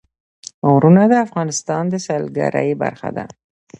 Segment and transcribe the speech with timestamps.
[0.69, 3.25] غرونه د افغانستان د سیلګرۍ برخه ده.